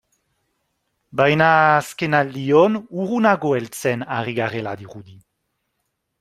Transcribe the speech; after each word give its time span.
Baina 1.19 1.49
azkenaldion 1.73 2.81
urrunago 3.03 3.53
heltzen 3.59 4.03
ari 4.19 4.35
garela 4.41 4.75
dirudi. 4.83 5.17